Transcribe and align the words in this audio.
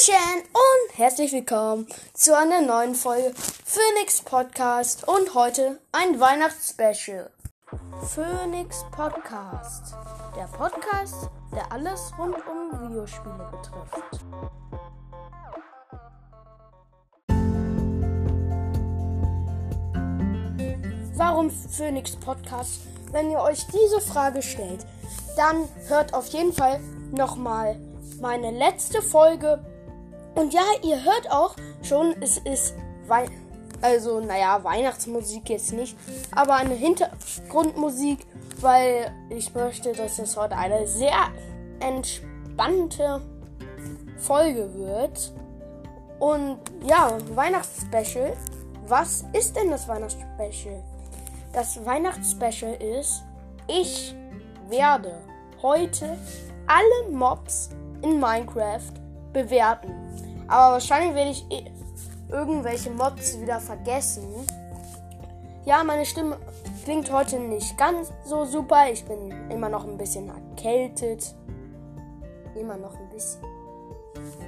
Hallöchen 0.00 0.42
und 0.52 0.98
herzlich 0.98 1.32
willkommen 1.32 1.86
zu 2.14 2.36
einer 2.36 2.60
neuen 2.60 2.94
Folge 2.94 3.32
Phoenix 3.34 4.22
Podcast 4.22 5.06
und 5.06 5.34
heute 5.34 5.78
ein 5.92 6.18
Weihnachtsspecial. 6.20 7.30
Phoenix 8.14 8.84
Podcast, 8.92 9.94
der 10.36 10.44
Podcast, 10.56 11.28
der 11.54 11.70
alles 11.72 12.12
rund 12.18 12.36
um 12.46 12.88
Videospiele 12.88 13.50
betrifft. 13.50 14.24
Warum 21.14 21.50
Phoenix 21.50 22.16
Podcast? 22.16 22.80
Wenn 23.10 23.30
ihr 23.30 23.40
euch 23.40 23.66
diese 23.66 24.00
Frage 24.00 24.40
stellt, 24.40 24.86
dann 25.36 25.68
hört 25.88 26.14
auf 26.14 26.28
jeden 26.28 26.52
Fall 26.52 26.80
nochmal 27.10 27.76
meine 28.20 28.50
letzte 28.50 29.02
Folge. 29.02 29.62
Und 30.34 30.52
ja, 30.52 30.62
ihr 30.82 31.04
hört 31.04 31.30
auch 31.30 31.56
schon, 31.82 32.14
es 32.20 32.38
ist 32.38 32.74
Wei 33.06 33.26
also 33.82 34.20
naja, 34.20 34.62
Weihnachtsmusik 34.62 35.48
jetzt 35.48 35.72
nicht, 35.72 35.96
aber 36.32 36.54
eine 36.54 36.74
Hintergrundmusik, 36.74 38.26
weil 38.60 39.10
ich 39.30 39.54
möchte, 39.54 39.92
dass 39.92 40.18
es 40.18 40.36
heute 40.36 40.56
eine 40.56 40.86
sehr 40.86 41.30
entspannte 41.80 43.22
Folge 44.18 44.74
wird. 44.74 45.32
Und 46.18 46.58
ja, 46.86 47.16
Weihnachtsspecial. 47.34 48.36
Was 48.86 49.24
ist 49.32 49.56
denn 49.56 49.70
das 49.70 49.88
Weihnachtsspecial? 49.88 50.82
Das 51.52 51.84
Weihnachtsspecial 51.84 52.74
ist, 52.74 53.22
ich 53.66 54.14
werde 54.68 55.20
heute 55.62 56.18
alle 56.66 57.10
Mobs 57.10 57.70
in 58.02 58.20
Minecraft 58.20 58.99
bewerten. 59.32 59.94
Aber 60.48 60.74
wahrscheinlich 60.74 61.14
werde 61.14 61.30
ich 61.30 61.46
irgendwelche 62.28 62.90
Mods 62.90 63.40
wieder 63.40 63.60
vergessen. 63.60 64.24
Ja, 65.64 65.84
meine 65.84 66.06
Stimme 66.06 66.38
klingt 66.84 67.12
heute 67.12 67.38
nicht 67.38 67.76
ganz 67.76 68.12
so 68.24 68.44
super. 68.44 68.90
Ich 68.90 69.04
bin 69.04 69.30
immer 69.50 69.68
noch 69.68 69.86
ein 69.86 69.96
bisschen 69.96 70.28
erkältet. 70.28 71.34
Immer 72.54 72.76
noch 72.76 72.94
ein 72.94 73.08
bisschen. 73.10 73.42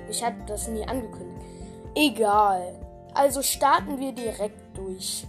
Ich 0.09 0.25
hatte 0.25 0.39
das 0.47 0.69
nie 0.69 0.87
angekündigt. 0.87 1.47
Egal. 1.95 2.75
Also 3.15 3.43
starten 3.43 3.99
wir 3.99 4.13
direkt 4.13 4.77
durch. 4.77 5.27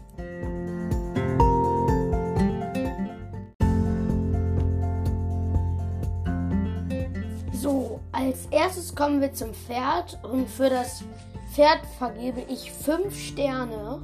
Als 8.23 8.45
erstes 8.51 8.95
kommen 8.95 9.19
wir 9.19 9.33
zum 9.33 9.53
Pferd 9.53 10.17
und 10.23 10.49
für 10.49 10.69
das 10.69 11.03
Pferd 11.51 11.81
vergebe 11.97 12.41
ich 12.47 12.71
5 12.71 13.13
Sterne, 13.13 14.01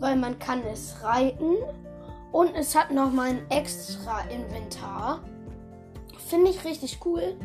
weil 0.00 0.16
man 0.16 0.38
kann 0.38 0.60
es 0.70 1.02
reiten 1.02 1.56
und 2.30 2.54
es 2.54 2.76
hat 2.76 2.90
noch 2.90 3.10
mal 3.10 3.30
ein 3.30 3.50
extra 3.50 4.20
Inventar. 4.28 5.20
Finde 6.28 6.50
ich 6.50 6.62
richtig 6.64 7.00
cool. 7.06 7.36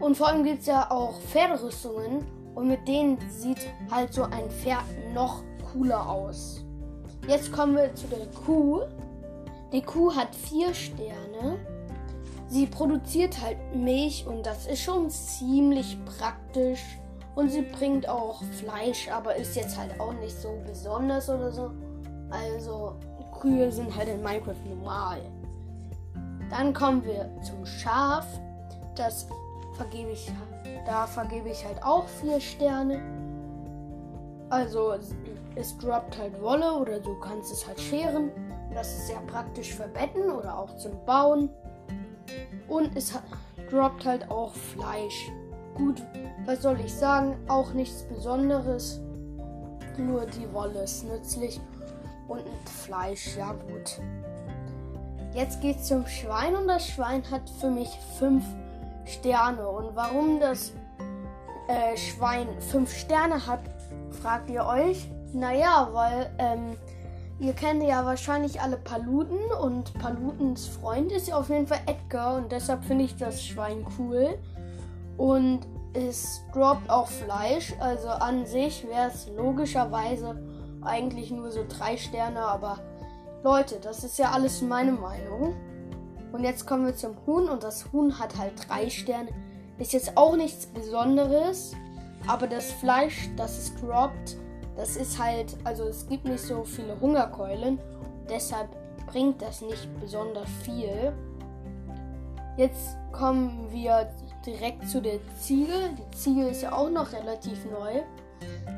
Und 0.00 0.16
vor 0.16 0.26
allem 0.26 0.42
gibt 0.42 0.62
es 0.62 0.66
ja 0.66 0.90
auch 0.90 1.20
Pferderüstungen 1.20 2.26
und 2.56 2.66
mit 2.66 2.88
denen 2.88 3.18
sieht 3.30 3.68
halt 3.92 4.12
so 4.12 4.24
ein 4.24 4.50
Pferd 4.50 4.82
noch 5.14 5.44
cooler 5.72 6.08
aus. 6.08 6.64
Jetzt 7.28 7.52
kommen 7.52 7.76
wir 7.76 7.94
zu 7.94 8.08
der 8.08 8.26
Kuh. 8.44 8.80
Die 9.72 9.82
Kuh 9.82 10.12
hat 10.12 10.34
4 10.34 10.74
Sterne 10.74 11.58
sie 12.48 12.66
produziert 12.66 13.40
halt 13.40 13.58
Milch 13.74 14.26
und 14.26 14.44
das 14.44 14.66
ist 14.66 14.82
schon 14.82 15.10
ziemlich 15.10 15.98
praktisch. 16.04 16.82
Und 17.34 17.50
sie 17.50 17.62
bringt 17.62 18.08
auch 18.08 18.42
Fleisch, 18.60 19.08
aber 19.10 19.34
ist 19.34 19.56
jetzt 19.56 19.76
halt 19.76 19.98
auch 19.98 20.12
nicht 20.12 20.40
so 20.40 20.56
besonders 20.64 21.28
oder 21.28 21.50
so. 21.50 21.70
Also 22.30 22.94
Kühe 23.40 23.70
sind 23.72 23.94
halt 23.96 24.08
in 24.08 24.22
Minecraft 24.22 24.54
normal. 24.68 25.18
Dann 26.48 26.72
kommen 26.72 27.04
wir 27.04 27.28
zum 27.42 27.66
Schaf. 27.66 28.26
Das 28.94 29.26
vergebe 29.76 30.12
ich, 30.12 30.30
da 30.86 31.06
vergebe 31.06 31.48
ich 31.48 31.64
halt 31.64 31.82
auch 31.82 32.06
vier 32.06 32.40
Sterne. 32.40 33.02
Also 34.50 34.94
es 35.56 35.76
droppt 35.78 36.16
halt 36.18 36.40
Wolle 36.40 36.72
oder 36.72 37.00
du 37.00 37.18
kannst 37.18 37.52
es 37.52 37.66
halt 37.66 37.80
scheren. 37.80 38.30
Das 38.72 38.92
ist 38.92 39.08
sehr 39.08 39.20
praktisch 39.26 39.74
für 39.74 39.88
Betten 39.88 40.30
oder 40.30 40.56
auch 40.56 40.76
zum 40.76 40.92
Bauen. 41.04 41.50
Und 42.68 42.96
es 42.96 43.12
droppt 43.70 44.04
halt 44.04 44.30
auch 44.30 44.54
Fleisch. 44.54 45.30
Gut, 45.74 46.02
was 46.46 46.62
soll 46.62 46.78
ich 46.80 46.92
sagen? 46.92 47.36
Auch 47.48 47.72
nichts 47.72 48.02
Besonderes. 48.02 49.00
Nur 49.98 50.26
die 50.26 50.52
Wolle 50.52 50.82
ist 50.82 51.04
nützlich. 51.04 51.60
Und 52.28 52.44
Fleisch, 52.84 53.36
ja 53.36 53.52
gut. 53.52 54.00
Jetzt 55.34 55.60
geht's 55.60 55.88
zum 55.88 56.06
Schwein 56.06 56.54
und 56.54 56.68
das 56.68 56.86
Schwein 56.86 57.22
hat 57.30 57.50
für 57.60 57.70
mich 57.70 57.90
5 58.18 58.44
Sterne. 59.04 59.68
Und 59.68 59.96
warum 59.96 60.38
das 60.40 60.72
äh, 61.68 61.96
Schwein 61.96 62.46
5 62.70 62.92
Sterne 62.92 63.46
hat, 63.46 63.60
fragt 64.22 64.48
ihr 64.48 64.64
euch? 64.64 65.10
Naja, 65.32 65.88
weil 65.92 66.30
ähm, 66.38 66.76
Ihr 67.40 67.52
kennt 67.52 67.82
ja 67.82 68.04
wahrscheinlich 68.04 68.60
alle 68.60 68.76
Paluten 68.76 69.40
und 69.60 69.92
Palutens 69.94 70.68
Freund 70.68 71.10
ist 71.10 71.26
ja 71.26 71.36
auf 71.36 71.48
jeden 71.48 71.66
Fall 71.66 71.80
Edgar 71.86 72.36
und 72.36 72.52
deshalb 72.52 72.84
finde 72.84 73.04
ich 73.04 73.16
das 73.16 73.42
Schwein 73.42 73.84
cool. 73.98 74.38
Und 75.16 75.66
es 75.94 76.42
droppt 76.52 76.88
auch 76.90 77.08
Fleisch, 77.08 77.74
also 77.80 78.08
an 78.08 78.46
sich 78.46 78.86
wäre 78.86 79.08
es 79.08 79.28
logischerweise 79.36 80.40
eigentlich 80.82 81.30
nur 81.30 81.50
so 81.50 81.64
drei 81.68 81.96
Sterne, 81.96 82.40
aber 82.40 82.78
Leute, 83.42 83.78
das 83.80 84.04
ist 84.04 84.18
ja 84.18 84.30
alles 84.30 84.62
meine 84.62 84.92
Meinung. 84.92 85.54
Und 86.32 86.44
jetzt 86.44 86.66
kommen 86.66 86.86
wir 86.86 86.96
zum 86.96 87.14
Huhn 87.26 87.48
und 87.48 87.62
das 87.62 87.92
Huhn 87.92 88.18
hat 88.18 88.36
halt 88.38 88.52
drei 88.68 88.90
Sterne. 88.90 89.30
Ist 89.78 89.92
jetzt 89.92 90.16
auch 90.16 90.36
nichts 90.36 90.66
Besonderes, 90.66 91.74
aber 92.26 92.46
das 92.46 92.72
Fleisch, 92.72 93.28
das 93.36 93.58
es 93.58 93.74
droppt, 93.76 94.36
das 94.76 94.96
ist 94.96 95.22
halt, 95.22 95.56
also 95.64 95.84
es 95.84 96.06
gibt 96.08 96.24
nicht 96.24 96.42
so 96.42 96.64
viele 96.64 96.98
Hungerkeulen. 97.00 97.78
Deshalb 98.28 98.68
bringt 99.06 99.40
das 99.40 99.60
nicht 99.60 99.88
besonders 100.00 100.48
viel. 100.62 101.12
Jetzt 102.56 102.96
kommen 103.12 103.68
wir 103.70 104.08
direkt 104.44 104.88
zu 104.88 105.00
der 105.00 105.18
Ziege. 105.38 105.72
Die 105.98 106.16
Ziege 106.16 106.46
ist 106.48 106.62
ja 106.62 106.72
auch 106.72 106.90
noch 106.90 107.12
relativ 107.12 107.64
neu. 107.66 108.02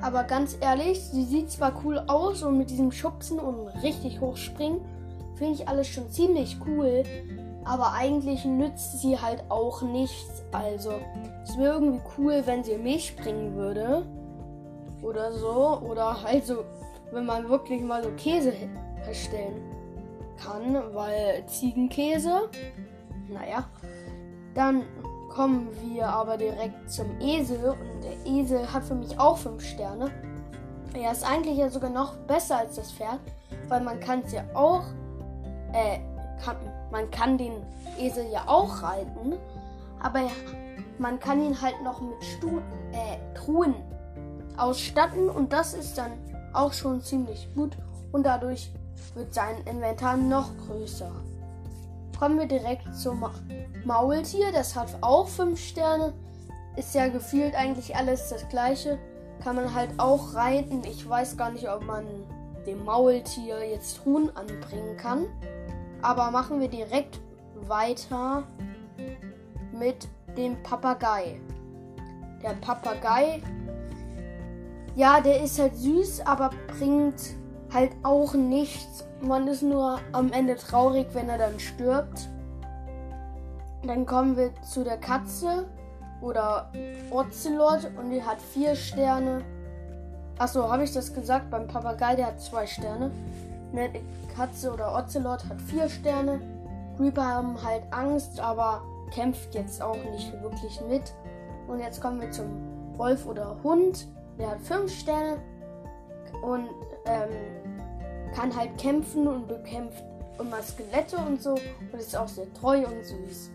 Aber 0.03 0.25
ganz 0.25 0.56
ehrlich, 0.61 1.01
sie 1.01 1.25
sieht 1.25 1.51
zwar 1.51 1.81
cool 1.85 1.99
aus 2.06 2.43
und 2.43 2.59
mit 2.59 2.71
diesem 2.71 2.93
Schubsen 2.93 3.39
und 3.39 3.69
richtig 3.83 4.21
hochspringen 4.21 4.81
finde 5.37 5.55
ich 5.55 5.69
alles 5.69 5.89
schon 5.89 6.11
ziemlich 6.11 6.59
cool. 6.67 7.03
Aber 7.65 7.93
eigentlich 7.93 8.45
nützt 8.45 9.01
sie 9.01 9.19
halt 9.19 9.45
auch 9.51 9.83
nichts. 9.83 10.45
Also, 10.53 10.93
es 11.43 11.59
wäre 11.59 11.75
irgendwie 11.75 12.01
cool, 12.17 12.43
wenn 12.45 12.62
sie 12.62 12.77
Milch 12.77 13.17
bringen 13.17 13.56
würde 13.56 14.06
oder 15.03 15.33
so. 15.33 15.81
Oder 15.83 16.23
halt 16.23 16.47
so, 16.47 16.65
wenn 17.12 17.27
man 17.27 17.49
wirklich 17.49 17.83
mal 17.83 18.03
so 18.03 18.11
Käse 18.11 18.53
herstellen 19.05 19.62
kann, 20.43 20.83
weil 20.95 21.45
Ziegenkäse, 21.47 22.49
naja. 23.29 23.65
Dann 24.55 24.85
kommen 25.29 25.69
wir 25.83 26.09
aber 26.09 26.39
direkt 26.39 26.91
zum 26.91 27.21
Esel 27.21 27.71
und 27.71 28.03
der 28.03 28.27
Esel 28.27 28.73
hat 28.73 28.85
für 28.85 28.95
mich 28.95 29.19
auch 29.19 29.37
5 29.37 29.62
Sterne. 29.62 30.11
Er 30.95 31.12
ist 31.12 31.29
eigentlich 31.29 31.59
ja 31.59 31.69
sogar 31.69 31.91
noch 31.91 32.17
besser 32.27 32.59
als 32.59 32.77
das 32.77 32.91
Pferd, 32.91 33.21
weil 33.69 33.83
man 33.83 34.01
kann 34.01 34.23
es 34.25 34.33
ja 34.33 34.45
auch, 34.55 34.83
äh, 35.75 35.99
kann, 36.43 36.56
man 36.91 37.11
kann 37.11 37.37
den 37.37 37.53
Esel 37.99 38.25
ja 38.33 38.45
auch 38.47 38.83
reiten, 38.83 39.35
aber 40.03 40.21
man 40.99 41.21
kann 41.21 41.43
ihn 41.43 41.61
halt 41.61 41.83
noch 41.83 42.01
mit 42.01 42.23
Stu 42.25 42.61
äh, 42.93 43.35
Truhen 43.35 43.75
ausstatten 44.58 45.29
und 45.29 45.53
das 45.53 45.75
ist 45.75 45.97
dann 45.99 46.12
auch 46.53 46.73
schon 46.73 47.00
ziemlich 47.03 47.49
gut 47.55 47.76
und 48.12 48.25
dadurch 48.25 48.70
wird 49.14 49.35
sein 49.35 49.56
Inventar 49.67 50.17
noch 50.17 50.50
größer. 50.67 51.11
Kommen 52.19 52.38
wir 52.38 52.47
direkt 52.47 52.94
zum 52.94 53.20
Ma 53.20 53.31
Maultier, 53.85 54.50
das 54.53 54.75
hat 54.75 54.88
auch 55.03 55.29
5 55.29 55.61
Sterne. 55.61 56.12
Ist 56.76 56.94
ja 56.94 57.08
gefühlt 57.08 57.55
eigentlich 57.55 57.94
alles 57.94 58.31
das 58.31 58.49
gleiche. 58.49 58.99
Kann 59.43 59.56
man 59.56 59.75
halt 59.75 59.91
auch 59.99 60.35
reiten. 60.35 60.82
Ich 60.85 61.08
weiß 61.08 61.37
gar 61.37 61.50
nicht, 61.50 61.69
ob 61.69 61.85
man 61.85 62.05
dem 62.67 62.85
Maultier 62.85 63.69
jetzt 63.70 64.05
Huhn 64.05 64.31
anbringen 64.35 64.97
kann. 64.97 65.26
Aber 66.03 66.31
machen 66.31 66.61
wir 66.61 66.69
direkt 66.69 67.20
weiter 67.69 68.44
mit 69.73 70.08
dem 70.37 70.62
Papagei. 70.62 71.41
Der 72.43 72.55
Papagei 72.55 73.43
ja, 74.96 75.20
der 75.20 75.43
ist 75.43 75.58
halt 75.58 75.76
süß, 75.76 76.26
aber 76.26 76.50
bringt 76.78 77.37
halt 77.72 77.93
auch 78.02 78.34
nichts. 78.34 79.06
Man 79.20 79.46
ist 79.46 79.62
nur 79.62 80.00
am 80.12 80.32
Ende 80.32 80.56
traurig, 80.56 81.06
wenn 81.12 81.28
er 81.28 81.38
dann 81.38 81.60
stirbt. 81.60 82.28
Dann 83.87 84.06
kommen 84.06 84.37
wir 84.37 84.50
zu 84.62 84.82
der 84.82 84.96
Katze. 84.96 85.66
oder 86.22 86.72
Ocelot 87.10 87.90
und 87.98 88.10
die 88.10 88.22
hat 88.22 88.40
vier 88.40 88.75
Sterne. 88.75 89.44
Achso, 90.38 90.70
habe 90.70 90.84
ich 90.84 90.93
das 90.93 91.12
gesagt? 91.12 91.50
Beim 91.50 91.69
Papagei, 91.69 92.16
der 92.16 92.28
hat 92.28 92.40
zwei 92.40 92.66
Sterne. 92.66 93.10
Eine 93.72 94.00
Katze 94.34 94.72
oder 94.72 94.94
Ocelot 94.94 95.46
hat 95.48 95.60
vier 95.60 95.88
Sterne. 95.88 96.40
Creeper 96.96 97.25
haben 97.25 97.62
halt 97.62 97.82
Angst, 97.90 98.40
aber 98.40 98.82
kämpft 99.12 99.54
jetzt 99.54 99.82
auch 99.82 99.96
nicht 100.10 100.32
wirklich 100.43 100.81
mit. 100.88 101.12
Und 101.69 101.81
jetzt 101.81 102.00
kommen 102.00 102.20
wir 102.20 102.31
zum 102.31 102.46
Wolf 102.96 103.26
oder 103.26 103.56
Hund. 103.62 104.06
Der 104.38 104.50
hat 104.50 104.61
fünf 104.61 104.93
Sterne 104.93 105.38
und 106.43 106.69
ähm, 107.06 108.35
kann 108.35 108.55
halt 108.55 108.77
kämpfen 108.79 109.27
und 109.27 109.49
bekämpft 109.49 110.05
immer 110.38 110.62
Skelette 110.62 111.17
und 111.17 111.43
so 111.43 111.53
und 111.53 111.94
ist 111.99 112.17
auch 112.17 112.29
sehr 112.29 112.53
treu 112.55 112.85
und 112.87 113.05
süß. 113.05 113.50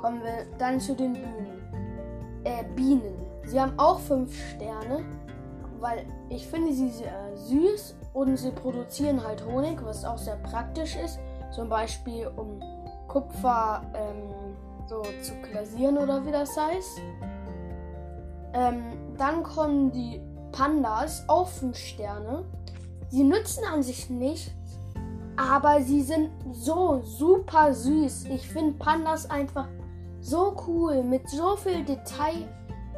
Kommen 0.00 0.22
wir 0.22 0.46
dann 0.58 0.80
zu 0.80 0.94
den 0.94 1.12
Bühnen. 1.12 2.42
Äh, 2.44 2.64
Bienen. 2.74 3.26
Sie 3.44 3.60
haben 3.60 3.78
auch 3.78 3.98
fünf 3.98 4.34
Sterne, 4.50 5.04
weil 5.80 6.06
ich 6.28 6.46
finde 6.46 6.72
sie 6.72 6.90
sehr 6.90 7.36
süß 7.36 7.96
und 8.14 8.36
sie 8.36 8.50
produzieren 8.50 9.22
halt 9.22 9.44
Honig, 9.44 9.84
was 9.84 10.04
auch 10.04 10.18
sehr 10.18 10.36
praktisch 10.36 10.96
ist. 10.96 11.18
Zum 11.50 11.68
Beispiel 11.68 12.30
um 12.36 12.60
Kupfer 13.08 13.82
ähm, 13.94 14.56
so 14.86 15.02
zu 15.22 15.34
glasieren 15.42 15.98
oder 15.98 16.24
wie 16.24 16.32
das 16.32 16.56
heißt. 16.56 17.00
Ähm, 18.54 19.07
dann 19.18 19.42
kommen 19.42 19.92
die 19.92 20.20
Pandas, 20.52 21.24
auch 21.28 21.48
5 21.48 21.76
Sterne. 21.76 22.44
Sie 23.10 23.24
nützen 23.24 23.64
an 23.72 23.82
sich 23.82 24.08
nichts, 24.10 24.52
aber 25.36 25.82
sie 25.82 26.02
sind 26.02 26.30
so 26.52 27.00
super 27.02 27.74
süß. 27.74 28.26
Ich 28.26 28.48
finde 28.48 28.78
Pandas 28.78 29.30
einfach 29.30 29.68
so 30.20 30.56
cool. 30.66 31.02
Mit 31.02 31.28
so 31.28 31.56
viel 31.56 31.84
Detail 31.84 32.48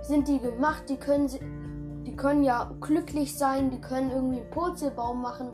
sind 0.02 0.26
die 0.28 0.38
gemacht. 0.38 0.84
Die 0.88 0.96
können, 0.96 1.28
die 2.06 2.16
können 2.16 2.42
ja 2.42 2.72
glücklich 2.80 3.36
sein. 3.36 3.70
Die 3.70 3.80
können 3.80 4.10
irgendwie 4.10 4.40
einen 4.40 4.50
Purzelbaum 4.50 5.20
machen. 5.20 5.48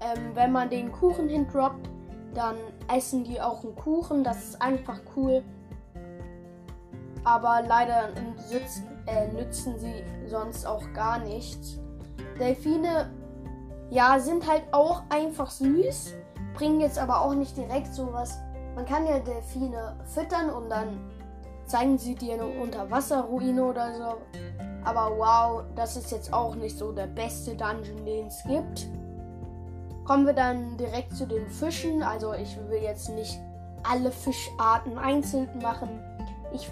Ähm, 0.00 0.30
wenn 0.34 0.52
man 0.52 0.70
den 0.70 0.92
Kuchen 0.92 1.28
hindroppt, 1.28 1.90
dann 2.32 2.56
essen 2.94 3.24
die 3.24 3.40
auch 3.40 3.64
einen 3.64 3.74
Kuchen. 3.74 4.24
Das 4.24 4.42
ist 4.42 4.62
einfach 4.62 5.00
cool. 5.16 5.42
Aber 7.24 7.62
leider 7.66 8.10
nützen, 8.50 8.86
äh, 9.10 9.28
nützen 9.32 9.78
sie 9.78 10.04
sonst 10.26 10.66
auch 10.66 10.84
gar 10.92 11.18
nichts. 11.18 11.78
Delfine, 12.38 13.10
ja, 13.90 14.18
sind 14.18 14.48
halt 14.48 14.62
auch 14.72 15.02
einfach 15.08 15.50
süß, 15.50 16.14
bringen 16.54 16.80
jetzt 16.80 16.98
aber 16.98 17.22
auch 17.22 17.34
nicht 17.34 17.56
direkt 17.56 17.92
sowas. 17.94 18.38
Man 18.74 18.86
kann 18.86 19.06
ja 19.06 19.18
Delfine 19.18 19.96
füttern 20.04 20.50
und 20.50 20.70
dann 20.70 21.10
zeigen 21.66 21.98
sie 21.98 22.14
dir 22.14 22.34
eine 22.34 22.46
Unterwasserruine 22.46 23.64
oder 23.64 23.94
so. 23.94 24.16
Aber 24.84 25.10
wow, 25.18 25.62
das 25.74 25.96
ist 25.96 26.10
jetzt 26.10 26.32
auch 26.32 26.54
nicht 26.54 26.78
so 26.78 26.92
der 26.92 27.06
beste 27.06 27.54
Dungeon, 27.54 28.04
den 28.04 28.26
es 28.28 28.42
gibt. 28.44 28.88
Kommen 30.04 30.26
wir 30.26 30.32
dann 30.32 30.76
direkt 30.76 31.14
zu 31.14 31.26
den 31.26 31.48
Fischen. 31.48 32.02
Also 32.02 32.32
ich 32.32 32.56
will 32.68 32.82
jetzt 32.82 33.10
nicht 33.10 33.38
alle 33.82 34.10
Fischarten 34.10 34.98
einzeln 34.98 35.48
machen. 35.62 36.00
Ich 36.52 36.70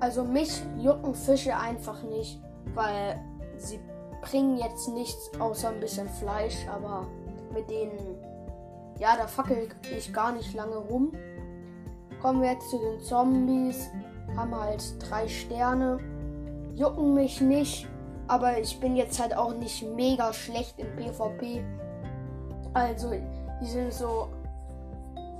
also 0.00 0.24
mich 0.24 0.62
jucken 0.78 1.14
Fische 1.14 1.56
einfach 1.56 2.02
nicht, 2.02 2.40
weil 2.74 3.20
sie 3.58 3.78
bringen 4.22 4.56
jetzt 4.56 4.88
nichts 4.88 5.30
außer 5.38 5.68
ein 5.68 5.80
bisschen 5.80 6.08
Fleisch, 6.08 6.66
aber 6.72 7.06
mit 7.52 7.68
denen, 7.70 8.16
ja, 8.98 9.16
da 9.16 9.26
fackel 9.26 9.68
ich 9.96 10.12
gar 10.12 10.32
nicht 10.32 10.54
lange 10.54 10.76
rum. 10.76 11.12
Kommen 12.20 12.42
wir 12.42 12.52
jetzt 12.52 12.68
zu 12.70 12.78
den 12.78 13.00
Zombies. 13.00 13.90
Haben 14.36 14.54
halt 14.54 14.82
drei 15.00 15.26
Sterne. 15.26 15.98
Jucken 16.76 17.14
mich 17.14 17.40
nicht, 17.40 17.88
aber 18.28 18.58
ich 18.58 18.78
bin 18.78 18.96
jetzt 18.96 19.20
halt 19.20 19.36
auch 19.36 19.54
nicht 19.54 19.82
mega 19.82 20.32
schlecht 20.32 20.78
im 20.78 20.94
PvP. 20.96 21.64
Also, 22.74 23.12
die 23.60 23.66
sind 23.66 23.92
so 23.92 24.28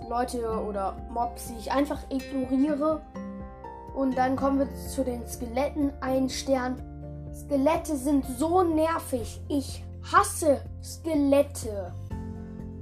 Leute 0.09 0.43
oder 0.49 0.97
Mobs, 1.11 1.49
die 1.49 1.59
ich 1.59 1.71
einfach 1.71 2.01
ignoriere 2.11 3.01
und 4.01 4.17
dann 4.17 4.35
kommen 4.35 4.61
wir 4.61 4.75
zu 4.89 5.05
den 5.05 5.27
Skeletten. 5.29 5.93
Ein 6.01 6.31
Stern. 6.31 6.81
Skelette 7.35 7.95
sind 7.95 8.25
so 8.39 8.63
nervig. 8.63 9.43
Ich 9.49 9.85
hasse 10.11 10.63
Skelette. 10.83 11.93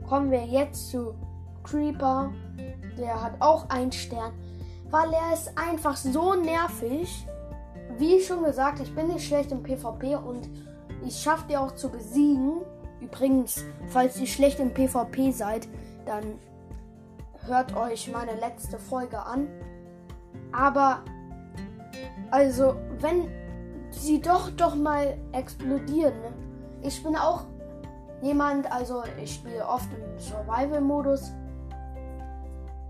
Kommen 0.08 0.30
wir 0.30 0.44
jetzt 0.44 0.90
zu 0.90 1.16
Creeper. 1.64 2.30
Der 2.96 3.20
hat 3.20 3.32
auch 3.40 3.68
einen 3.68 3.90
Stern. 3.90 4.32
Weil 4.90 5.12
er 5.12 5.34
ist 5.34 5.50
einfach 5.58 5.96
so 5.96 6.34
nervig. 6.34 7.26
Wie 7.98 8.20
schon 8.20 8.44
gesagt, 8.44 8.78
ich 8.78 8.94
bin 8.94 9.08
nicht 9.08 9.26
schlecht 9.26 9.50
im 9.50 9.64
PvP 9.64 10.14
und 10.14 10.48
ich 11.04 11.20
schaffe 11.20 11.46
die 11.50 11.56
auch 11.56 11.74
zu 11.74 11.88
besiegen. 11.88 12.60
Übrigens, 13.00 13.64
falls 13.88 14.20
ihr 14.20 14.26
schlecht 14.28 14.60
im 14.60 14.72
PvP 14.72 15.32
seid, 15.32 15.66
dann 16.06 16.38
hört 17.44 17.74
euch 17.74 18.08
meine 18.12 18.38
letzte 18.38 18.78
Folge 18.78 19.18
an. 19.18 19.48
Aber 20.52 21.02
also, 22.30 22.76
wenn 23.00 23.28
sie 23.90 24.20
doch 24.20 24.50
doch 24.50 24.74
mal 24.74 25.16
explodieren, 25.32 26.20
ne? 26.20 26.32
ich 26.82 27.02
bin 27.02 27.16
auch 27.16 27.42
jemand, 28.20 28.70
also 28.70 29.02
ich 29.22 29.34
spiele 29.34 29.66
oft 29.66 29.88
im 29.92 30.18
Survival-Modus, 30.18 31.32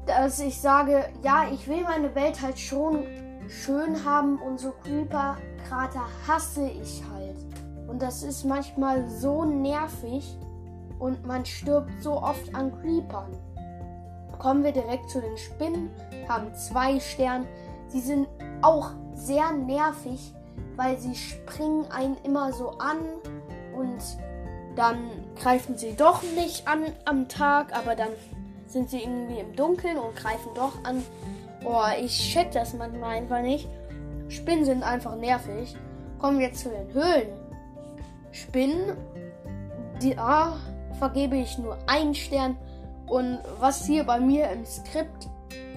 dass 0.07 0.41
ich 0.41 0.61
sage, 0.61 1.05
ja, 1.23 1.47
ich 1.53 1.69
will 1.69 1.83
meine 1.83 2.15
Welt 2.15 2.41
halt 2.41 2.59
schon 2.59 3.05
schön 3.49 4.05
haben 4.05 4.39
und 4.39 4.59
so 4.59 4.73
Creeper-Krater 4.83 6.03
hasse 6.27 6.67
ich 6.69 7.03
halt. 7.13 7.37
Und 7.87 8.03
das 8.03 8.23
ist 8.23 8.45
manchmal 8.45 9.09
so 9.09 9.45
nervig 9.45 10.37
und 10.99 11.27
man 11.27 11.45
stirbt 11.45 12.03
so 12.03 12.23
oft 12.23 12.55
an 12.55 12.73
Creepern. 12.81 13.33
Kommen 14.39 14.65
wir 14.65 14.73
direkt 14.73 15.11
zu 15.11 15.21
den 15.21 15.37
Spinnen, 15.37 15.91
haben 16.29 16.55
zwei 16.55 17.01
Sterne. 17.01 17.47
Sie 17.89 18.01
sind 18.01 18.29
auch 18.63 18.91
sehr 19.15 19.53
nervig, 19.53 20.33
weil 20.77 20.99
sie 20.99 21.15
springen 21.15 21.87
einen 21.91 22.17
immer 22.25 22.53
so 22.53 22.71
an 22.79 22.99
und 23.77 23.99
dann 24.77 24.99
greifen 25.41 25.77
sie 25.77 25.95
doch 25.97 26.23
nicht 26.37 26.69
an 26.69 26.85
am 27.05 27.29
Tag, 27.29 27.77
aber 27.77 27.97
dann 27.97 28.11
sind 28.67 28.91
sie 28.91 29.03
irgendwie 29.03 29.41
im 29.41 29.57
Dunkeln 29.57 29.99
und 29.99 30.15
greifen 30.15 30.51
doch 30.55 30.85
an. 30.85 31.03
Oh, 31.65 31.83
ich 32.01 32.33
check 32.33 32.53
das 32.53 32.75
manchmal 32.75 33.17
einfach 33.17 33.43
nicht. 33.43 33.69
Spinnen 34.29 34.65
sind 34.65 34.83
einfach 34.83 35.17
nervig. 35.17 35.75
Kommen 36.19 36.39
wir 36.39 36.53
zu 36.53 36.69
den 36.69 36.93
Höhlen. 36.93 37.29
Spinnen, 38.31 38.97
da 40.01 40.57
vergebe 40.99 41.37
ich 41.37 41.59
nur 41.59 41.79
einen 41.87 42.15
Stern. 42.15 42.57
Und 43.09 43.39
was 43.59 43.87
hier 43.87 44.05
bei 44.05 44.21
mir 44.21 44.51
im 44.51 44.65
Skript 44.67 45.29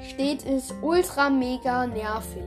steht, 0.07 0.43
ist 0.43 0.73
ultra 0.81 1.29
mega 1.29 1.88
nervig. 1.88 2.43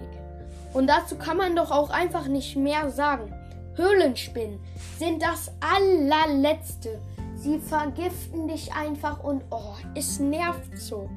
Und 0.73 0.89
dazu 0.89 1.17
kann 1.17 1.37
man 1.37 1.57
doch 1.57 1.71
auch 1.71 1.91
einfach 1.91 2.27
nicht 2.27 2.57
mehr 2.57 2.91
sagen. 2.91 3.33
Höhlenspinnen 3.77 4.61
sind 4.99 5.23
das 5.23 5.51
allerletzte. 5.61 7.01
Sie 7.37 7.59
vergiften 7.59 8.49
dich 8.49 8.73
einfach 8.73 9.23
und 9.23 9.43
oh, 9.51 9.75
es 9.95 10.19
nervt 10.19 10.79
so. 10.79 11.09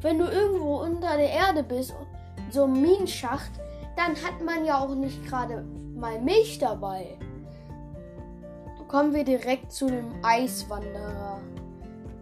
Wenn 0.00 0.18
du 0.18 0.26
irgendwo 0.26 0.76
unter 0.76 1.16
der 1.16 1.30
Erde 1.30 1.62
bist, 1.62 1.94
so 2.50 2.64
ein 2.64 2.80
Minenschacht, 2.80 3.50
dann 3.96 4.12
hat 4.12 4.42
man 4.44 4.64
ja 4.64 4.78
auch 4.78 4.94
nicht 4.94 5.24
gerade 5.26 5.64
mal 5.94 6.20
Milch 6.20 6.58
dabei. 6.58 7.18
Kommen 8.88 9.14
wir 9.14 9.24
direkt 9.24 9.72
zu 9.72 9.86
dem 9.86 10.12
Eiswanderer. 10.22 11.40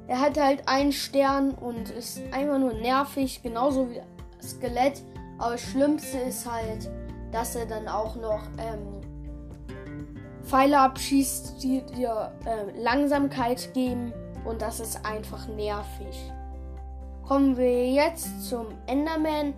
Er 0.07 0.21
hat 0.21 0.39
halt 0.39 0.69
einen 0.69 0.93
Stern 0.93 1.53
und 1.53 1.91
ist 1.91 2.21
einfach 2.31 2.59
nur 2.59 2.75
nervig, 2.75 3.43
genauso 3.43 3.89
wie 3.91 4.01
Skelett. 4.43 5.03
Aber 5.39 5.53
das 5.53 5.63
Schlimmste 5.63 6.19
ist 6.19 6.51
halt, 6.51 6.91
dass 7.33 7.57
er 7.57 7.67
dann 7.67 7.89
auch 7.89 8.15
noch 8.17 8.43
ähm, 8.59 9.01
Pfeile 10.43 10.79
abschießt, 10.79 11.63
die 11.63 11.83
dir 11.97 12.33
äh, 12.45 12.79
Langsamkeit 12.81 13.73
geben. 13.73 14.13
Und 14.45 14.61
das 14.61 14.79
ist 14.79 15.05
einfach 15.07 15.49
nervig. 15.49 16.31
Kommen 17.27 17.57
wir 17.57 17.91
jetzt 17.91 18.47
zum 18.47 18.67
Enderman. 18.87 19.55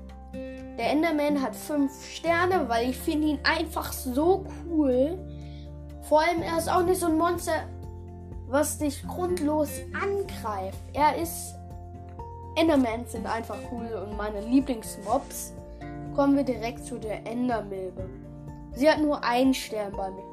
Der 0.78 0.92
Enderman 0.92 1.42
hat 1.42 1.56
5 1.56 1.92
Sterne, 2.14 2.68
weil 2.68 2.90
ich 2.90 2.96
finde 2.96 3.28
ihn 3.28 3.38
einfach 3.42 3.92
so 3.92 4.44
cool. 4.68 5.18
Vor 6.02 6.20
allem, 6.20 6.42
er 6.42 6.58
ist 6.58 6.70
auch 6.70 6.84
nicht 6.84 7.00
so 7.00 7.06
ein 7.06 7.18
Monster, 7.18 7.64
was 8.48 8.78
dich 8.78 9.06
grundlos 9.06 9.68
angreift. 9.92 10.78
Er 10.92 11.16
ist. 11.16 11.54
Endermans 12.56 13.12
sind 13.12 13.26
einfach 13.26 13.58
cool 13.70 13.86
und 13.86 14.16
meine 14.16 14.40
Lieblingsmobs. 14.40 15.52
Kommen 16.14 16.36
wir 16.36 16.44
direkt 16.44 16.86
zu 16.86 16.98
der 16.98 17.26
Endermilbe. 17.26 18.08
Sie 18.72 18.88
hat 18.88 19.00
nur 19.00 19.22
einen 19.22 19.52
Stern 19.52 19.92
bei 19.92 20.10
mir. 20.10 20.24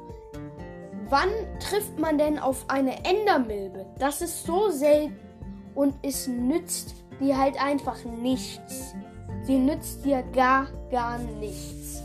Wann 1.10 1.28
trifft 1.60 1.98
man 1.98 2.16
denn 2.16 2.38
auf 2.38 2.64
eine 2.68 3.04
Endermilbe? 3.04 3.86
Das 3.98 4.22
ist 4.22 4.46
so 4.46 4.70
selten 4.70 5.14
und 5.74 5.94
es 6.02 6.26
nützt 6.26 6.94
dir 7.20 7.38
halt 7.38 7.62
einfach 7.62 8.02
nichts. 8.04 8.94
Sie 9.42 9.58
nützt 9.58 10.04
dir 10.04 10.22
gar, 10.32 10.68
gar 10.90 11.18
nichts. 11.18 12.02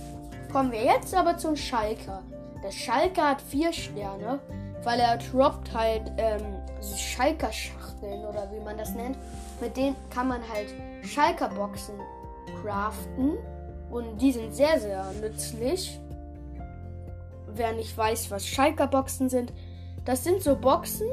Kommen 0.52 0.72
wir 0.72 0.84
jetzt 0.84 1.16
aber 1.16 1.38
zum 1.38 1.56
Schalker. 1.56 2.24
Der 2.64 2.72
Schalker 2.72 3.30
hat 3.30 3.42
vier 3.42 3.72
Sterne, 3.72 4.40
weil 4.84 5.00
er 5.00 5.18
droppt 5.18 5.74
halt 5.74 6.12
ähm, 6.18 6.56
Schalker-Schachteln 6.82 8.26
oder 8.26 8.50
wie 8.52 8.60
man 8.64 8.78
das 8.78 8.94
nennt. 8.96 9.18
Mit 9.62 9.76
denen 9.76 9.96
kann 10.10 10.28
man 10.28 10.42
halt 10.48 10.74
Schalker-Boxen 11.04 11.96
craften 12.62 13.38
und 13.92 14.18
die 14.22 14.32
sind 14.32 14.54
sehr, 14.54 14.80
sehr 14.80 15.06
nützlich. 15.22 16.00
Wer 17.48 17.74
nicht 17.74 17.98
weiß, 17.98 18.32
was 18.32 18.46
Schalker-Boxen 18.48 19.30
sind, 19.30 19.52
das 20.06 20.24
sind 20.24 20.42
so 20.42 20.56
Boxen. 20.56 21.08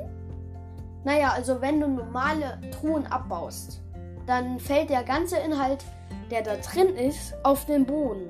Naja, 1.05 1.33
also 1.35 1.61
wenn 1.61 1.81
du 1.81 1.89
normale 1.89 2.61
Truhen 2.73 3.07
abbaust, 3.07 3.81
dann 4.27 4.59
fällt 4.59 4.91
der 4.91 5.05
ganze 5.05 5.39
Inhalt, 5.39 5.85
der 6.31 6.43
da 6.43 6.57
drin 6.57 6.97
ist, 6.97 7.35
auf 7.45 7.65
den 7.65 7.87
Boden. 7.87 8.29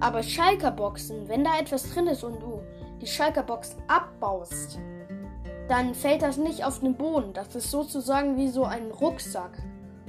Aber 0.00 0.22
Schalker-Boxen, 0.22 1.28
wenn 1.28 1.44
da 1.44 1.58
etwas 1.58 1.90
drin 1.90 2.06
ist 2.06 2.22
und 2.22 2.40
du 2.40 2.55
die 3.06 3.12
Schalker-Box 3.12 3.76
abbaust, 3.86 4.78
dann 5.68 5.94
fällt 5.94 6.22
das 6.22 6.36
nicht 6.38 6.64
auf 6.64 6.80
den 6.80 6.94
Boden. 6.94 7.32
Das 7.32 7.54
ist 7.54 7.70
sozusagen 7.70 8.36
wie 8.36 8.48
so 8.48 8.64
ein 8.64 8.90
Rucksack. 8.90 9.62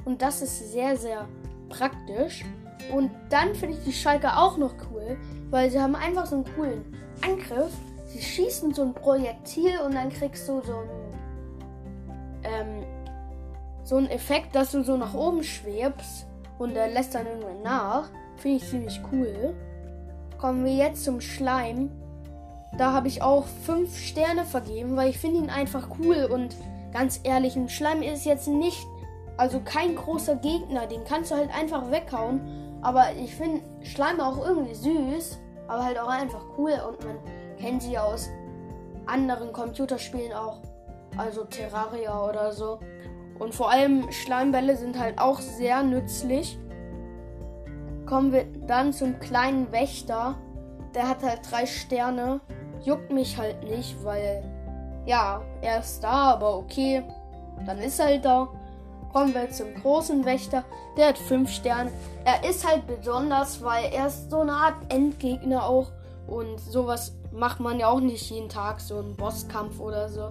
Und 0.04 0.20
das 0.20 0.42
ist 0.42 0.72
sehr, 0.72 0.96
sehr 0.96 1.28
praktisch. 1.68 2.44
Und 2.92 3.10
dann 3.30 3.54
finde 3.54 3.76
ich 3.76 3.84
die 3.84 3.92
Schalker 3.92 4.42
auch 4.42 4.56
noch 4.56 4.74
cool, 4.90 5.16
weil 5.50 5.70
sie 5.70 5.80
haben 5.80 5.94
einfach 5.94 6.26
so 6.26 6.36
einen 6.36 6.44
coolen 6.56 6.84
Angriff. 7.24 7.72
Sie 8.06 8.20
schießen 8.20 8.74
so 8.74 8.82
ein 8.82 8.94
Projektil 8.94 9.78
und 9.84 9.94
dann 9.94 10.08
kriegst 10.08 10.48
du 10.48 10.60
so 10.62 10.78
einen, 10.78 11.14
ähm, 12.44 12.84
so 13.84 13.96
einen 13.96 14.08
Effekt, 14.08 14.54
dass 14.56 14.72
du 14.72 14.82
so 14.82 14.96
nach 14.96 15.14
oben 15.14 15.44
schwebst 15.44 16.26
und 16.58 16.74
der 16.74 16.88
lässt 16.88 17.14
dann 17.14 17.26
irgendwann 17.26 17.62
nach. 17.62 18.10
Finde 18.38 18.56
ich 18.56 18.68
ziemlich 18.68 19.00
cool. 19.12 19.54
Kommen 20.38 20.64
wir 20.64 20.74
jetzt 20.74 21.04
zum 21.04 21.20
Schleim. 21.20 21.90
Da 22.76 22.92
habe 22.92 23.08
ich 23.08 23.22
auch 23.22 23.44
5 23.64 23.96
Sterne 23.96 24.44
vergeben, 24.44 24.96
weil 24.96 25.10
ich 25.10 25.18
finde 25.18 25.38
ihn 25.38 25.50
einfach 25.50 25.88
cool 25.98 26.28
und 26.30 26.56
ganz 26.92 27.20
ehrlich, 27.24 27.56
ein 27.56 27.68
Schleim 27.68 28.02
ist 28.02 28.24
jetzt 28.24 28.48
nicht, 28.48 28.86
also 29.36 29.60
kein 29.60 29.96
großer 29.96 30.36
Gegner, 30.36 30.86
den 30.86 31.04
kannst 31.04 31.30
du 31.30 31.36
halt 31.36 31.50
einfach 31.54 31.90
weghauen. 31.90 32.40
Aber 32.82 33.06
ich 33.20 33.34
finde 33.34 33.62
Schleim 33.82 34.20
auch 34.20 34.44
irgendwie 34.44 34.74
süß, 34.74 35.38
aber 35.66 35.84
halt 35.84 35.98
auch 35.98 36.08
einfach 36.08 36.44
cool 36.56 36.72
und 36.88 37.04
man 37.04 37.16
kennt 37.58 37.82
sie 37.82 37.98
aus 37.98 38.28
anderen 39.06 39.52
Computerspielen 39.52 40.32
auch, 40.32 40.60
also 41.16 41.44
Terraria 41.44 42.28
oder 42.28 42.52
so. 42.52 42.78
Und 43.38 43.54
vor 43.54 43.70
allem 43.70 44.10
Schleimbälle 44.10 44.76
sind 44.76 44.98
halt 44.98 45.18
auch 45.18 45.40
sehr 45.40 45.82
nützlich. 45.82 46.58
Kommen 48.06 48.32
wir 48.32 48.44
dann 48.66 48.92
zum 48.92 49.18
kleinen 49.20 49.70
Wächter. 49.72 50.36
Der 50.94 51.08
hat 51.08 51.22
halt 51.22 51.40
drei 51.50 51.66
Sterne. 51.66 52.40
Juckt 52.84 53.12
mich 53.12 53.36
halt 53.36 53.62
nicht, 53.64 53.96
weil 54.04 54.42
ja, 55.06 55.40
er 55.62 55.80
ist 55.80 56.02
da, 56.04 56.34
aber 56.34 56.56
okay. 56.56 57.02
Dann 57.66 57.78
ist 57.78 57.98
er 57.98 58.06
halt 58.06 58.24
da. 58.24 58.48
Kommen 59.12 59.34
wir 59.34 59.50
zum 59.50 59.74
großen 59.74 60.24
Wächter. 60.24 60.64
Der 60.96 61.08
hat 61.08 61.18
fünf 61.18 61.50
Sterne. 61.50 61.90
Er 62.24 62.48
ist 62.48 62.68
halt 62.68 62.86
besonders, 62.86 63.62
weil 63.62 63.90
er 63.92 64.08
ist 64.08 64.30
so 64.30 64.40
eine 64.40 64.52
Art 64.52 64.92
Endgegner 64.92 65.64
auch. 65.64 65.90
Und 66.26 66.60
sowas 66.60 67.14
macht 67.32 67.58
man 67.60 67.78
ja 67.78 67.88
auch 67.88 68.00
nicht 68.00 68.30
jeden 68.30 68.50
Tag, 68.50 68.80
so 68.80 68.98
ein 68.98 69.16
Bosskampf 69.16 69.80
oder 69.80 70.08
so. 70.08 70.30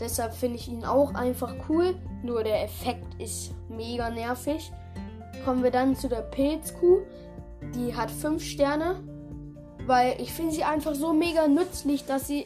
Deshalb 0.00 0.32
finde 0.32 0.56
ich 0.56 0.68
ihn 0.68 0.84
auch 0.84 1.14
einfach 1.14 1.54
cool. 1.68 1.96
Nur 2.22 2.44
der 2.44 2.64
Effekt 2.64 3.20
ist 3.20 3.52
mega 3.68 4.08
nervig. 4.08 4.72
Kommen 5.44 5.62
wir 5.62 5.70
dann 5.70 5.96
zu 5.96 6.08
der 6.08 6.22
Pilzkuh. 6.22 7.00
Die 7.74 7.94
hat 7.94 8.10
5 8.10 8.42
Sterne. 8.42 8.96
Weil 9.88 10.20
ich 10.20 10.34
finde 10.34 10.52
sie 10.52 10.64
einfach 10.64 10.94
so 10.94 11.14
mega 11.14 11.48
nützlich, 11.48 12.04
dass 12.04 12.26
sie 12.26 12.44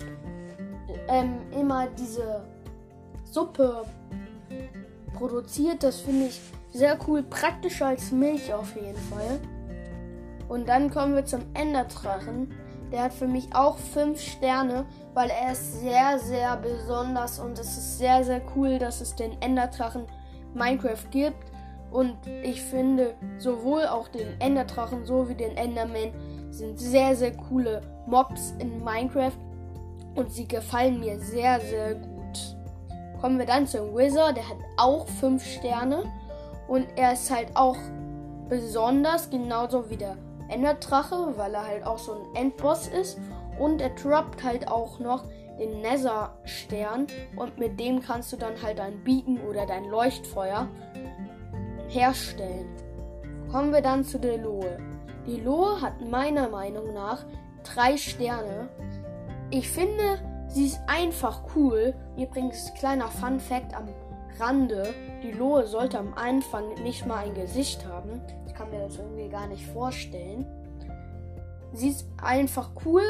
ähm, 1.08 1.38
immer 1.50 1.88
diese 1.88 2.44
Suppe 3.25 3.84
produziert. 5.12 5.82
Das 5.82 6.02
finde 6.02 6.26
ich 6.26 6.40
sehr 6.72 6.96
cool. 7.08 7.25
Praktischer 7.25 7.87
als 7.87 8.12
Milch 8.12 8.54
auf 8.54 8.76
jeden 8.76 8.96
Fall. 8.96 9.40
Und 10.49 10.68
dann 10.68 10.88
kommen 10.88 11.16
wir 11.16 11.25
zum 11.25 11.40
Enderdrachen. 11.54 12.54
Der 12.92 13.02
hat 13.02 13.12
für 13.12 13.26
mich 13.26 13.49
auch 13.56 13.76
5 13.76 14.20
Sterne, 14.20 14.84
weil 15.12 15.28
er 15.30 15.50
ist 15.50 15.80
sehr, 15.80 16.20
sehr 16.20 16.56
besonders 16.58 17.40
und 17.40 17.58
es 17.58 17.76
ist 17.76 17.99
sehr, 17.99 18.22
sehr 18.22 18.42
cool, 18.54 18.78
dass 18.78 19.00
es 19.00 19.16
den 19.16 19.32
Enderdrachen 19.42 20.04
Minecraft 20.54 21.11
gibt. 21.11 21.50
Und 21.90 22.14
ich 22.44 22.62
finde 22.62 23.14
sowohl 23.38 23.87
auch 23.87 24.06
den 24.06 24.40
Enderdrachen 24.40 25.04
sowie 25.06 25.34
den 25.34 25.56
Enderman 25.56 26.12
sind 26.52 26.78
sehr, 26.78 27.16
sehr 27.16 27.32
coole 27.32 27.80
Mobs 28.06 28.54
in 28.59 28.82
Minecraft 28.85 29.37
und 30.14 30.30
sie 30.32 30.47
gefallen 30.47 31.00
mir 31.00 31.18
sehr, 31.18 31.61
sehr 31.61 31.94
gut. 31.94 32.56
Kommen 33.21 33.38
wir 33.38 33.47
dann 33.47 33.66
zum 33.66 33.97
Wizard, 33.97 34.37
der 34.37 34.49
hat 34.49 34.59
auch 34.76 35.06
5 35.06 35.44
Sterne 35.44 36.04
und 36.68 36.87
er 36.97 37.12
ist 37.12 37.30
halt 37.30 37.49
auch 37.54 37.76
besonders, 38.49 39.30
genauso 39.30 39.88
wie 39.88 39.97
der 39.97 40.16
Enderdrache, 40.49 41.35
weil 41.37 41.54
er 41.54 41.66
halt 41.66 41.87
auch 41.87 41.99
so 41.99 42.12
ein 42.12 42.37
Endboss 42.37 42.88
ist. 42.88 43.18
Und 43.59 43.80
er 43.80 43.90
droppt 43.90 44.42
halt 44.42 44.68
auch 44.68 44.99
noch 44.99 45.25
den 45.59 45.82
Nether-Stern 45.82 47.06
und 47.37 47.59
mit 47.59 47.78
dem 47.78 48.00
kannst 48.00 48.32
du 48.32 48.37
dann 48.37 48.61
halt 48.62 48.78
dein 48.78 49.04
Beacon 49.04 49.38
oder 49.49 49.66
dein 49.66 49.85
Leuchtfeuer 49.85 50.68
herstellen. 51.88 52.66
Kommen 53.50 53.73
wir 53.73 53.82
dann 53.82 54.04
zu 54.04 54.18
der 54.18 54.38
Lohe. 54.38 54.78
Die 55.26 55.40
Lohe 55.40 55.80
hat 55.80 56.00
meiner 56.00 56.48
Meinung 56.48 56.92
nach 56.92 57.24
drei 57.62 57.96
Sterne. 57.96 58.68
Ich 59.50 59.68
finde, 59.68 60.18
sie 60.48 60.66
ist 60.66 60.80
einfach 60.86 61.42
cool. 61.54 61.94
Übrigens, 62.16 62.72
kleiner 62.74 63.08
Fun 63.08 63.40
Fact 63.40 63.74
am 63.74 63.88
Rande: 64.40 64.94
Die 65.22 65.32
Lohe 65.32 65.66
sollte 65.66 65.98
am 65.98 66.14
Anfang 66.14 66.74
nicht 66.82 67.06
mal 67.06 67.24
ein 67.24 67.34
Gesicht 67.34 67.86
haben 67.86 68.20
kann 68.62 68.70
mir 68.70 68.86
das 68.86 68.96
irgendwie 68.96 69.28
gar 69.28 69.48
nicht 69.48 69.66
vorstellen. 69.66 70.46
Sie 71.72 71.88
ist 71.88 72.06
einfach 72.22 72.70
cool 72.84 73.02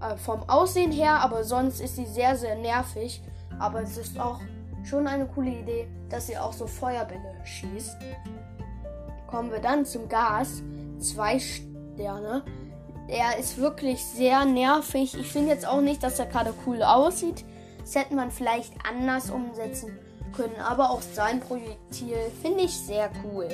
äh, 0.00 0.16
vom 0.16 0.48
Aussehen 0.48 0.92
her, 0.92 1.20
aber 1.20 1.44
sonst 1.44 1.80
ist 1.80 1.96
sie 1.96 2.06
sehr, 2.06 2.36
sehr 2.36 2.56
nervig. 2.56 3.22
Aber 3.58 3.82
es 3.82 3.98
ist 3.98 4.18
auch 4.18 4.40
schon 4.82 5.06
eine 5.06 5.26
coole 5.26 5.50
Idee, 5.50 5.88
dass 6.08 6.26
sie 6.26 6.38
auch 6.38 6.54
so 6.54 6.66
Feuerbälle 6.66 7.34
schießt. 7.44 7.98
Kommen 9.26 9.50
wir 9.50 9.60
dann 9.60 9.84
zum 9.84 10.08
Gas. 10.08 10.62
Zwei 11.02 11.40
Sterne. 11.40 12.44
Er 13.08 13.36
ist 13.36 13.58
wirklich 13.58 14.00
sehr 14.04 14.44
nervig. 14.44 15.18
Ich 15.18 15.26
finde 15.26 15.50
jetzt 15.50 15.66
auch 15.66 15.80
nicht, 15.80 16.02
dass 16.04 16.20
er 16.20 16.26
gerade 16.26 16.54
cool 16.64 16.82
aussieht. 16.84 17.44
Das 17.80 17.96
hätte 17.96 18.14
man 18.14 18.30
vielleicht 18.30 18.72
anders 18.88 19.28
umsetzen 19.30 19.98
können. 20.32 20.54
Aber 20.64 20.90
auch 20.90 21.02
sein 21.02 21.40
Projektil 21.40 22.16
finde 22.40 22.62
ich 22.62 22.72
sehr 22.72 23.10
cool. 23.24 23.48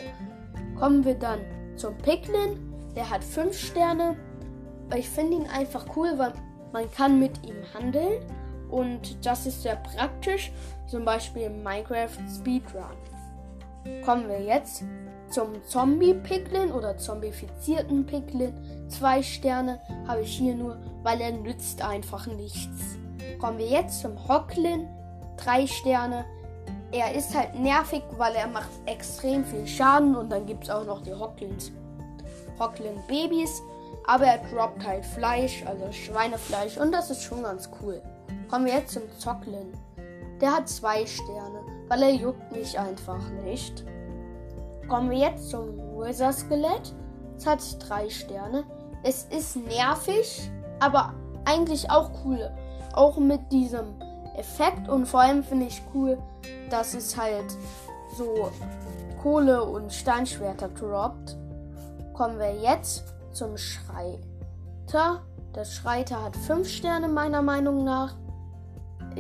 Kommen 0.78 1.06
wir 1.06 1.14
dann 1.14 1.40
zum 1.76 1.96
Piglin. 1.96 2.58
Der 2.94 3.08
hat 3.08 3.24
5 3.24 3.58
Sterne. 3.58 4.16
Ich 4.94 5.08
finde 5.08 5.38
ihn 5.38 5.46
einfach 5.46 5.86
cool, 5.96 6.18
weil 6.18 6.34
man 6.72 6.90
kann 6.92 7.18
mit 7.18 7.46
ihm 7.46 7.56
handeln. 7.72 8.22
Und 8.70 9.24
das 9.24 9.46
ist 9.46 9.62
sehr 9.62 9.76
praktisch. 9.76 10.52
Zum 10.86 11.06
Beispiel 11.06 11.48
Minecraft 11.48 12.18
Speedrun. 12.28 12.96
Kommen 14.04 14.28
wir 14.28 14.40
jetzt 14.40 14.84
zum 15.30 15.62
Zombie-Piglin 15.64 16.72
oder 16.72 16.96
zombifizierten 16.96 18.06
Piglin. 18.06 18.54
Zwei 18.88 19.22
Sterne 19.22 19.80
habe 20.06 20.22
ich 20.22 20.36
hier 20.36 20.54
nur, 20.54 20.78
weil 21.02 21.20
er 21.20 21.32
nützt 21.32 21.82
einfach 21.82 22.26
nichts. 22.26 22.96
Kommen 23.38 23.58
wir 23.58 23.66
jetzt 23.66 24.00
zum 24.00 24.28
Hocklin. 24.28 24.88
Drei 25.36 25.66
Sterne 25.66 26.24
er 26.90 27.14
ist 27.14 27.34
halt 27.36 27.54
nervig, 27.54 28.02
weil 28.16 28.34
er 28.34 28.46
macht 28.46 28.70
extrem 28.86 29.44
viel 29.44 29.66
Schaden 29.66 30.16
und 30.16 30.30
dann 30.30 30.46
gibt 30.46 30.64
es 30.64 30.70
auch 30.70 30.84
noch 30.84 31.02
die 31.02 31.12
Hocklins. 31.12 31.70
Hocklin 32.58 32.98
Babys, 33.06 33.62
aber 34.06 34.24
er 34.24 34.38
droppt 34.48 34.86
halt 34.86 35.04
Fleisch, 35.04 35.64
also 35.66 35.92
Schweinefleisch 35.92 36.78
und 36.78 36.92
das 36.92 37.10
ist 37.10 37.22
schon 37.22 37.42
ganz 37.42 37.68
cool. 37.82 38.00
Kommen 38.48 38.64
wir 38.64 38.74
jetzt 38.74 38.94
zum 38.94 39.02
Zocklin. 39.18 39.72
Der 40.40 40.56
hat 40.56 40.68
zwei 40.68 41.04
Sterne, 41.04 41.60
weil 41.88 42.02
er 42.02 42.12
juckt 42.12 42.52
mich 42.52 42.78
einfach 42.78 43.20
nicht. 43.44 43.84
Kommen 44.88 45.10
wir 45.10 45.18
jetzt 45.18 45.50
zum 45.50 45.76
Wither 45.98 46.32
Skelett. 46.32 46.94
Es 47.36 47.46
hat 47.46 47.60
drei 47.88 48.08
Sterne. 48.08 48.64
Es 49.02 49.24
ist 49.24 49.56
nervig, 49.56 50.50
aber 50.80 51.14
eigentlich 51.44 51.90
auch 51.90 52.10
cool. 52.24 52.50
Auch 52.94 53.18
mit 53.18 53.52
diesem 53.52 53.94
Effekt 54.36 54.88
und 54.88 55.06
vor 55.06 55.20
allem 55.20 55.42
finde 55.42 55.66
ich 55.66 55.82
cool, 55.94 56.18
dass 56.70 56.94
es 56.94 57.16
halt 57.16 57.46
so 58.16 58.50
Kohle 59.22 59.64
und 59.64 59.92
Steinschwerter 59.92 60.68
droppt. 60.68 61.36
Kommen 62.14 62.38
wir 62.38 62.54
jetzt 62.54 63.14
zum 63.32 63.56
Schreiter. 63.56 65.22
Der 65.54 65.64
Schreiter 65.64 66.22
hat 66.22 66.36
5 66.36 66.68
Sterne 66.68 67.08
meiner 67.08 67.42
Meinung 67.42 67.84
nach. 67.84 68.14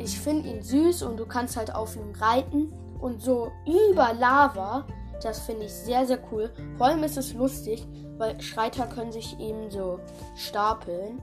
Ich 0.00 0.18
finde 0.18 0.48
ihn 0.48 0.62
süß 0.62 1.02
und 1.02 1.16
du 1.18 1.26
kannst 1.26 1.56
halt 1.56 1.74
auf 1.74 1.96
ihm 1.96 2.12
reiten. 2.20 2.72
Und 3.00 3.22
so 3.22 3.52
über 3.66 4.12
Lava 4.12 4.84
Das 5.22 5.40
finde 5.40 5.66
ich 5.66 5.72
sehr, 5.72 6.06
sehr 6.06 6.20
cool. 6.30 6.50
Vor 6.76 6.86
allem 6.86 7.02
ist 7.02 7.16
es 7.16 7.34
lustig, 7.34 7.86
weil 8.18 8.40
Schreiter 8.40 8.86
können 8.86 9.12
sich 9.12 9.38
eben 9.40 9.70
so 9.70 9.98
stapeln. 10.36 11.20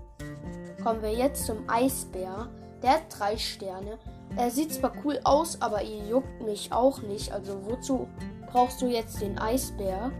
Kommen 0.84 1.02
wir 1.02 1.14
jetzt 1.14 1.46
zum 1.46 1.70
Eisbär. 1.70 2.48
Der 2.84 2.92
hat 2.92 3.04
drei 3.10 3.38
Sterne. 3.38 3.98
Er 4.36 4.52
sieht 4.52 4.74
zwar 4.74 4.92
cool 5.04 5.20
aus, 5.24 5.62
aber 5.62 5.82
ihr 5.82 6.06
juckt 6.06 6.42
mich 6.42 6.72
auch 6.72 7.02
nicht. 7.02 7.32
Also 7.32 7.58
wozu 7.66 8.08
brauchst 8.52 8.82
du 8.82 8.88
jetzt 8.88 9.22
den 9.22 9.40
Eisbär? 9.40 10.12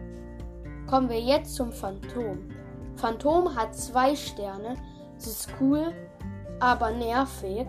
Kommen 0.88 1.10
wir 1.10 1.20
jetzt 1.20 1.56
zum 1.56 1.72
Phantom. 1.72 2.50
Phantom 2.96 3.56
hat 3.56 3.76
zwei 3.76 4.16
Sterne. 4.16 4.76
Es 5.18 5.28
ist 5.28 5.50
cool, 5.60 5.94
aber 6.60 6.92
nervig. 6.92 7.68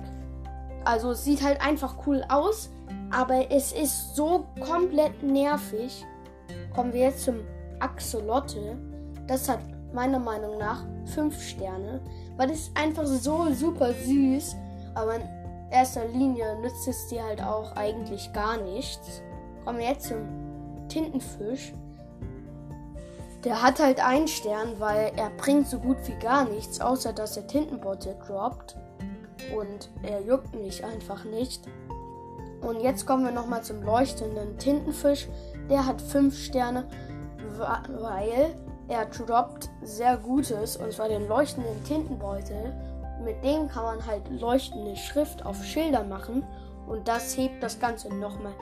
Also 0.87 1.11
es 1.11 1.25
sieht 1.25 1.43
halt 1.43 1.61
einfach 1.61 2.07
cool 2.07 2.25
aus, 2.28 2.71
aber 3.11 3.50
es 3.50 3.73
ist 3.73 4.14
so 4.14 4.47
komplett 4.61 5.21
nervig. 5.21 6.07
Kommen 6.73 6.93
wir 6.93 7.00
jetzt 7.00 7.25
zum 7.25 7.40
Axolotte. 7.81 8.78
Das 9.26 9.49
hat 9.49 9.59
meiner 9.93 10.21
Meinung 10.21 10.59
nach 10.59 10.85
fünf 11.07 11.43
Sterne, 11.43 12.00
weil 12.37 12.50
es 12.50 12.71
einfach 12.76 13.05
so 13.05 13.52
super 13.52 13.93
süß, 13.93 14.55
aber 14.95 15.16
in 15.16 15.23
erster 15.73 16.07
Linie 16.07 16.57
nützt 16.61 16.87
es 16.87 17.09
dir 17.09 17.25
halt 17.25 17.43
auch 17.43 17.75
eigentlich 17.75 18.33
gar 18.33 18.57
nichts. 18.57 19.23
Kommen 19.64 19.81
wir 19.81 19.88
jetzt 19.88 20.07
zum 20.07 20.19
Tintenfisch. 20.88 21.73
Der 23.43 23.61
hat 23.61 23.81
halt 23.81 23.99
einen 23.99 24.28
Stern, 24.28 24.78
weil 24.78 25.11
er 25.16 25.31
bringt 25.31 25.66
so 25.66 25.81
gut 25.81 25.97
wie 26.07 26.19
gar 26.21 26.45
nichts, 26.49 26.81
außer 26.81 27.12
dass 27.12 27.37
er 27.37 27.49
Tintenbeutel 27.49 28.16
droppt. 28.25 28.76
Und 29.54 29.90
er 30.02 30.22
juckt 30.22 30.54
mich 30.54 30.84
einfach 30.84 31.24
nicht. 31.24 31.66
Und 32.60 32.80
jetzt 32.80 33.06
kommen 33.06 33.24
wir 33.24 33.32
nochmal 33.32 33.62
zum 33.62 33.82
leuchtenden 33.82 34.58
Tintenfisch. 34.58 35.28
Der 35.68 35.86
hat 35.86 36.00
5 36.00 36.36
Sterne, 36.36 36.88
weil 37.58 38.54
er 38.88 39.06
droppt 39.06 39.68
sehr 39.82 40.16
Gutes, 40.16 40.76
und 40.76 40.92
zwar 40.92 41.08
den 41.08 41.28
leuchtenden 41.28 41.84
Tintenbeutel. 41.84 42.74
Mit 43.24 43.42
dem 43.44 43.68
kann 43.68 43.84
man 43.84 44.06
halt 44.06 44.28
leuchtende 44.30 44.96
Schrift 44.96 45.44
auf 45.44 45.62
Schilder 45.64 46.04
machen. 46.04 46.44
Und 46.86 47.08
das 47.08 47.36
hebt 47.36 47.62
das 47.62 47.78
Ganze 47.78 48.08
nochmal 48.14 48.52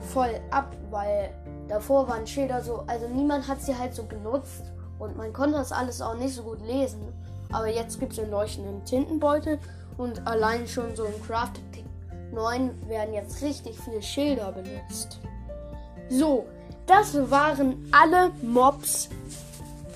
voll 0.00 0.40
ab, 0.50 0.76
weil 0.90 1.30
davor 1.68 2.08
waren 2.08 2.26
Schilder 2.26 2.62
so, 2.62 2.82
also 2.86 3.06
niemand 3.08 3.46
hat 3.46 3.60
sie 3.60 3.76
halt 3.76 3.94
so 3.94 4.04
genutzt 4.04 4.72
und 4.98 5.16
man 5.16 5.32
konnte 5.32 5.58
das 5.58 5.72
alles 5.72 6.00
auch 6.00 6.14
nicht 6.14 6.34
so 6.34 6.42
gut 6.42 6.60
lesen. 6.66 7.12
Aber 7.52 7.68
jetzt 7.68 8.00
gibt 8.00 8.12
es 8.12 8.18
den 8.18 8.30
leuchtenden 8.30 8.84
Tintenbeutel 8.84 9.58
und 10.00 10.26
allein 10.26 10.66
schon 10.66 10.96
so 10.96 11.04
im 11.04 11.22
Crafted 11.22 11.70
Pick 11.72 11.84
9 12.32 12.88
werden 12.88 13.12
jetzt 13.12 13.42
richtig 13.42 13.78
viele 13.78 14.00
Schilder 14.00 14.50
benutzt. 14.50 15.20
So, 16.08 16.46
das 16.86 17.30
waren 17.30 17.86
alle 17.92 18.30
Mobs 18.40 19.10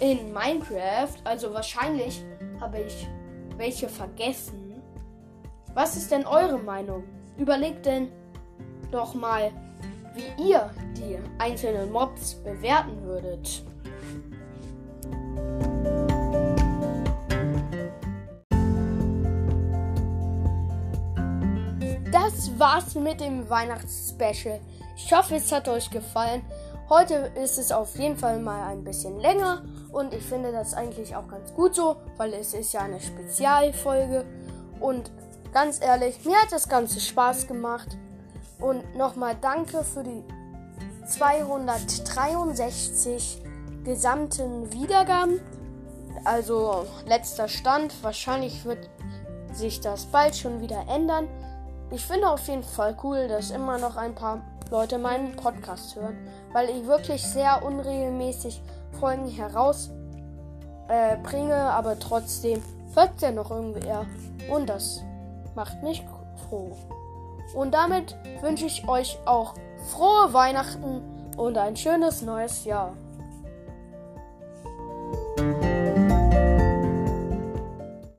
in 0.00 0.30
Minecraft. 0.32 1.14
Also 1.24 1.54
wahrscheinlich 1.54 2.22
habe 2.60 2.80
ich 2.80 3.08
welche 3.56 3.88
vergessen. 3.88 4.74
Was 5.72 5.96
ist 5.96 6.10
denn 6.10 6.26
eure 6.26 6.58
Meinung? 6.58 7.04
Überlegt 7.38 7.86
denn 7.86 8.12
doch 8.90 9.14
mal, 9.14 9.52
wie 10.14 10.50
ihr 10.50 10.70
die 10.98 11.18
einzelnen 11.38 11.90
Mobs 11.90 12.34
bewerten 12.34 13.02
würdet. 13.04 13.64
Das 22.44 22.58
war's 22.58 22.94
mit 22.94 23.22
dem 23.22 23.48
Weihnachtsspecial. 23.48 24.60
Ich 24.96 25.10
hoffe, 25.14 25.36
es 25.36 25.50
hat 25.50 25.66
euch 25.66 25.88
gefallen. 25.88 26.42
Heute 26.90 27.32
ist 27.42 27.56
es 27.58 27.72
auf 27.72 27.98
jeden 27.98 28.18
Fall 28.18 28.38
mal 28.38 28.64
ein 28.64 28.84
bisschen 28.84 29.18
länger 29.18 29.64
und 29.92 30.12
ich 30.12 30.22
finde 30.22 30.52
das 30.52 30.74
eigentlich 30.74 31.16
auch 31.16 31.26
ganz 31.26 31.54
gut 31.54 31.74
so, 31.74 31.96
weil 32.18 32.34
es 32.34 32.52
ist 32.52 32.74
ja 32.74 32.80
eine 32.80 33.00
Spezialfolge 33.00 34.26
und 34.78 35.10
ganz 35.54 35.80
ehrlich, 35.80 36.22
mir 36.26 36.36
hat 36.36 36.52
das 36.52 36.68
Ganze 36.68 37.00
Spaß 37.00 37.46
gemacht. 37.46 37.96
Und 38.60 38.94
nochmal 38.94 39.36
danke 39.40 39.82
für 39.82 40.04
die 40.04 40.22
263 41.06 43.40
gesamten 43.84 44.70
Wiedergaben. 44.70 45.40
Also 46.24 46.84
letzter 47.06 47.48
Stand. 47.48 47.94
Wahrscheinlich 48.02 48.66
wird 48.66 48.90
sich 49.54 49.80
das 49.80 50.04
bald 50.04 50.36
schon 50.36 50.60
wieder 50.60 50.84
ändern. 50.88 51.26
Ich 51.90 52.04
finde 52.04 52.28
auf 52.28 52.46
jeden 52.48 52.62
Fall 52.62 52.96
cool, 53.02 53.28
dass 53.28 53.50
immer 53.50 53.78
noch 53.78 53.96
ein 53.96 54.14
paar 54.14 54.42
Leute 54.70 54.98
meinen 54.98 55.36
Podcast 55.36 55.94
hören, 55.96 56.16
weil 56.52 56.70
ich 56.70 56.86
wirklich 56.86 57.22
sehr 57.22 57.64
unregelmäßig 57.64 58.60
Folgen 58.98 59.28
herausbringe, 59.28 59.94
äh, 60.88 61.52
aber 61.52 61.98
trotzdem 61.98 62.62
hört 62.94 63.20
ja 63.20 63.30
noch 63.30 63.50
irgendwer. 63.50 64.06
Und 64.50 64.68
das 64.68 65.02
macht 65.54 65.82
mich 65.82 66.04
froh. 66.48 66.76
Und 67.54 67.72
damit 67.72 68.16
wünsche 68.40 68.66
ich 68.66 68.88
euch 68.88 69.18
auch 69.26 69.54
frohe 69.92 70.32
Weihnachten 70.32 71.02
und 71.36 71.58
ein 71.58 71.76
schönes 71.76 72.22
neues 72.22 72.64
Jahr. 72.64 72.94